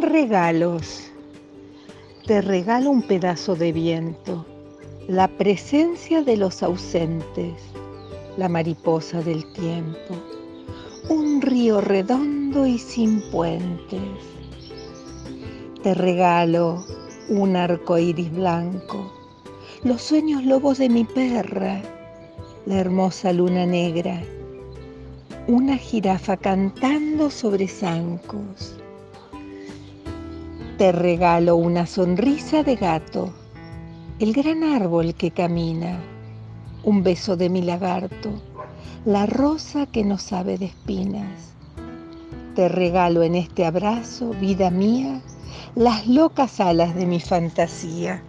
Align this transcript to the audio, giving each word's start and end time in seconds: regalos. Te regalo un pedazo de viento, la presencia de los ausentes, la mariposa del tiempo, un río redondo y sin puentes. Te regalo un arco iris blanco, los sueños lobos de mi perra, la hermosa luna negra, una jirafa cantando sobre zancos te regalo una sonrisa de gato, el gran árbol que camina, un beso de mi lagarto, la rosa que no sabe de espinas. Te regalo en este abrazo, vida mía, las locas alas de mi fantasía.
regalos. 0.00 1.10
Te 2.26 2.40
regalo 2.40 2.90
un 2.90 3.02
pedazo 3.02 3.56
de 3.56 3.72
viento, 3.72 4.46
la 5.08 5.28
presencia 5.28 6.22
de 6.22 6.36
los 6.36 6.62
ausentes, 6.62 7.54
la 8.36 8.48
mariposa 8.48 9.22
del 9.22 9.50
tiempo, 9.52 10.14
un 11.08 11.40
río 11.40 11.80
redondo 11.80 12.66
y 12.66 12.78
sin 12.78 13.22
puentes. 13.30 14.00
Te 15.82 15.94
regalo 15.94 16.84
un 17.28 17.56
arco 17.56 17.98
iris 17.98 18.30
blanco, 18.32 19.12
los 19.82 20.02
sueños 20.02 20.44
lobos 20.44 20.78
de 20.78 20.88
mi 20.88 21.04
perra, 21.04 21.80
la 22.66 22.78
hermosa 22.78 23.32
luna 23.32 23.66
negra, 23.66 24.22
una 25.46 25.76
jirafa 25.76 26.36
cantando 26.36 27.30
sobre 27.30 27.66
zancos 27.66 28.77
te 30.78 30.92
regalo 30.92 31.56
una 31.56 31.86
sonrisa 31.86 32.62
de 32.62 32.76
gato, 32.76 33.32
el 34.20 34.32
gran 34.32 34.62
árbol 34.62 35.12
que 35.12 35.32
camina, 35.32 35.98
un 36.84 37.02
beso 37.02 37.36
de 37.36 37.48
mi 37.48 37.62
lagarto, 37.62 38.30
la 39.04 39.26
rosa 39.26 39.86
que 39.86 40.04
no 40.04 40.18
sabe 40.18 40.56
de 40.56 40.66
espinas. 40.66 41.52
Te 42.54 42.68
regalo 42.68 43.24
en 43.24 43.34
este 43.34 43.66
abrazo, 43.66 44.30
vida 44.40 44.70
mía, 44.70 45.20
las 45.74 46.06
locas 46.06 46.60
alas 46.60 46.94
de 46.94 47.06
mi 47.06 47.18
fantasía. 47.18 48.22